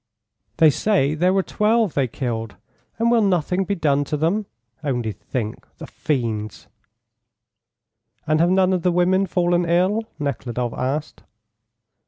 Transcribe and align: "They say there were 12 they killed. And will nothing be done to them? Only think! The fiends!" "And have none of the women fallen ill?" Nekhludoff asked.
"They 0.57 0.71
say 0.71 1.13
there 1.13 1.31
were 1.31 1.43
12 1.43 1.93
they 1.93 2.07
killed. 2.07 2.55
And 2.97 3.11
will 3.11 3.21
nothing 3.21 3.65
be 3.65 3.75
done 3.75 4.03
to 4.05 4.17
them? 4.17 4.47
Only 4.83 5.11
think! 5.11 5.67
The 5.77 5.85
fiends!" 5.85 6.65
"And 8.25 8.39
have 8.39 8.49
none 8.49 8.73
of 8.73 8.81
the 8.81 8.91
women 8.91 9.27
fallen 9.27 9.63
ill?" 9.69 10.01
Nekhludoff 10.17 10.73
asked. 10.73 11.21